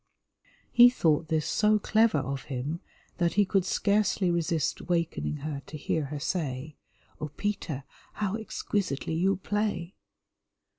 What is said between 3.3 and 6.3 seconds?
he could scarcely resist wakening her to hear her